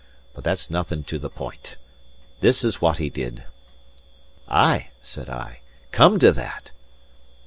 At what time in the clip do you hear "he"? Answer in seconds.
2.97-3.11